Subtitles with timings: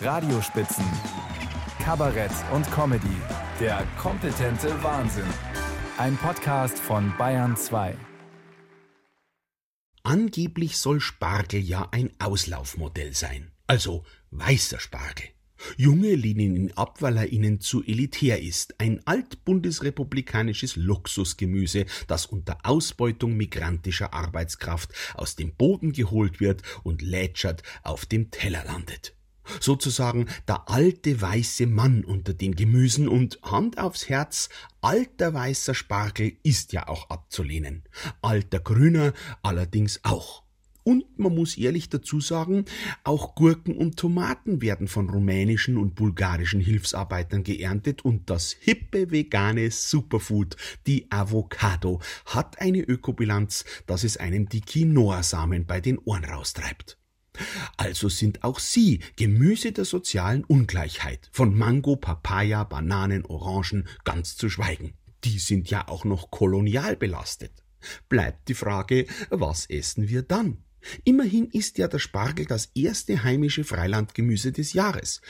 [0.00, 0.84] Radiospitzen,
[1.82, 3.16] Kabarett und Comedy.
[3.58, 5.26] Der kompetente Wahnsinn.
[5.96, 7.96] Ein Podcast von Bayern 2.
[10.04, 13.50] Angeblich soll Spargel ja ein Auslaufmodell sein.
[13.66, 15.26] Also weißer Spargel.
[15.76, 18.80] Junge lehnen ihn ab, weil er ihnen zu elitär ist.
[18.80, 27.64] Ein altbundesrepublikanisches Luxusgemüse, das unter Ausbeutung migrantischer Arbeitskraft aus dem Boden geholt wird und lätschert
[27.82, 29.17] auf dem Teller landet
[29.60, 34.48] sozusagen der alte weiße Mann unter den Gemüsen und Hand aufs Herz,
[34.80, 37.84] alter weißer Spargel ist ja auch abzulehnen,
[38.22, 40.42] alter grüner allerdings auch.
[40.88, 42.64] Und man muss ehrlich dazu sagen,
[43.04, 49.70] auch Gurken und Tomaten werden von rumänischen und bulgarischen Hilfsarbeitern geerntet und das hippe vegane
[49.70, 50.56] Superfood,
[50.86, 56.96] die Avocado, hat eine Ökobilanz, dass es einem die Quinoa-Samen bei den Ohren raustreibt.
[57.76, 64.48] Also sind auch sie Gemüse der sozialen Ungleichheit, von Mango, Papaya, Bananen, Orangen ganz zu
[64.48, 64.94] schweigen.
[65.24, 67.52] Die sind ja auch noch kolonial belastet.
[68.08, 70.58] Bleibt die Frage, was essen wir dann?
[71.04, 75.20] Immerhin ist ja der Spargel das erste heimische Freilandgemüse des Jahres.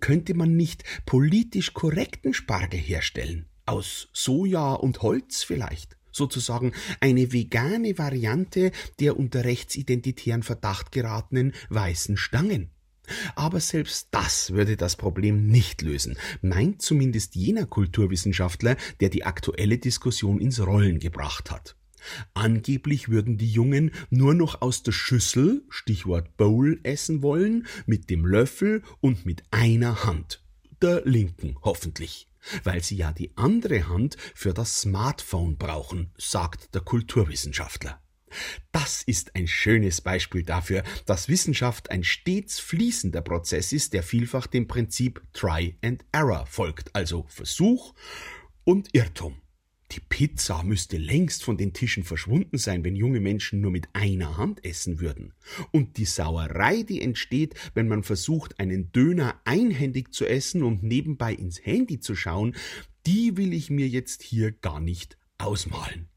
[0.00, 3.46] Könnte man nicht politisch korrekten Spargel herstellen?
[3.66, 5.96] Aus Soja und Holz vielleicht?
[6.12, 12.70] Sozusagen eine vegane Variante der unter rechtsidentitären Verdacht geratenen weißen Stangen.
[13.34, 19.78] Aber selbst das würde das Problem nicht lösen, meint zumindest jener Kulturwissenschaftler, der die aktuelle
[19.78, 21.76] Diskussion ins Rollen gebracht hat.
[22.34, 28.26] Angeblich würden die Jungen nur noch aus der Schüssel, Stichwort Bowl, essen wollen, mit dem
[28.26, 30.41] Löffel und mit einer Hand.
[30.82, 32.28] Der linken hoffentlich
[32.64, 38.00] weil sie ja die andere Hand für das Smartphone brauchen, sagt der Kulturwissenschaftler.
[38.72, 44.46] Das ist ein schönes Beispiel dafür, dass Wissenschaft ein stets fließender Prozess ist, der vielfach
[44.46, 47.92] dem Prinzip Try and Error folgt, also Versuch
[48.64, 49.41] und Irrtum.
[49.92, 54.38] Die Pizza müsste längst von den Tischen verschwunden sein, wenn junge Menschen nur mit einer
[54.38, 55.34] Hand essen würden.
[55.70, 61.34] Und die Sauerei, die entsteht, wenn man versucht, einen Döner einhändig zu essen und nebenbei
[61.34, 62.56] ins Handy zu schauen,
[63.04, 66.08] die will ich mir jetzt hier gar nicht ausmalen.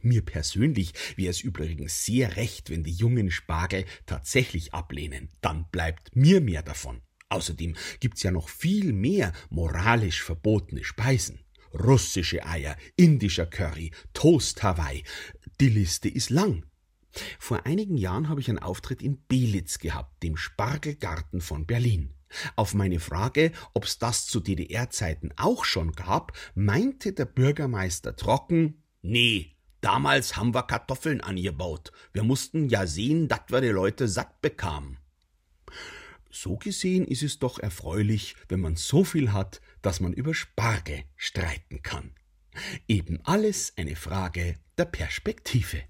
[0.00, 5.28] Mir persönlich wäre es übrigens sehr recht, wenn die jungen Spargel tatsächlich ablehnen.
[5.42, 7.02] Dann bleibt mir mehr davon.
[7.28, 11.40] Außerdem gibt's ja noch viel mehr moralisch verbotene Speisen
[11.76, 15.04] russische Eier, indischer Curry, Toast Hawaii.
[15.60, 16.64] Die Liste ist lang.
[17.38, 22.12] Vor einigen Jahren habe ich einen Auftritt in Belitz gehabt, dem Spargelgarten von Berlin.
[22.56, 29.56] Auf meine Frage, ob's das zu DDR-Zeiten auch schon gab, meinte der Bürgermeister trocken, nee,
[29.80, 31.92] damals haben wir Kartoffeln angebaut.
[32.12, 34.98] Wir mussten ja sehen, dass wir die Leute satt bekamen.
[36.38, 41.04] So gesehen ist es doch erfreulich, wenn man so viel hat, dass man über Spargel
[41.16, 42.12] streiten kann.
[42.86, 45.82] Eben alles eine Frage der Perspektive.